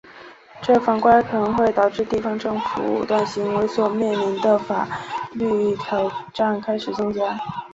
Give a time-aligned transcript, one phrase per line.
[0.63, 4.87] 这反过来可能会导致地方政府武断行为所面临的法
[5.33, 7.39] 律挑战开始增加。